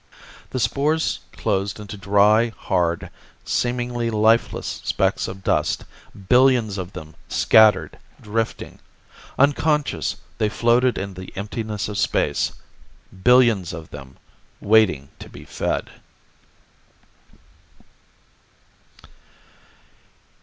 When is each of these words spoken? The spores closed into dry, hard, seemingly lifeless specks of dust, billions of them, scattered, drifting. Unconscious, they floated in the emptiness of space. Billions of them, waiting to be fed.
The 0.49 0.59
spores 0.59 1.19
closed 1.33 1.79
into 1.79 1.95
dry, 1.95 2.51
hard, 2.57 3.11
seemingly 3.45 4.09
lifeless 4.09 4.81
specks 4.83 5.27
of 5.27 5.43
dust, 5.43 5.85
billions 6.27 6.79
of 6.79 6.93
them, 6.93 7.13
scattered, 7.29 7.99
drifting. 8.19 8.79
Unconscious, 9.37 10.15
they 10.39 10.49
floated 10.49 10.97
in 10.97 11.13
the 11.13 11.31
emptiness 11.35 11.87
of 11.87 11.99
space. 11.99 12.53
Billions 13.23 13.73
of 13.73 13.91
them, 13.91 14.17
waiting 14.59 15.09
to 15.19 15.29
be 15.29 15.45
fed. 15.45 15.91